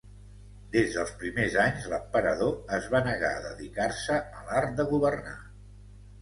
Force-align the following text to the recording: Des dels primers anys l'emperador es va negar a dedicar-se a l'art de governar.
Des 0.75 0.87
dels 0.93 1.11
primers 1.23 1.57
anys 1.63 1.85
l'emperador 1.91 2.55
es 2.79 2.87
va 2.95 3.03
negar 3.09 3.31
a 3.35 3.45
dedicar-se 3.45 4.19
a 4.41 4.43
l'art 4.49 4.75
de 4.81 4.89
governar. 4.95 5.37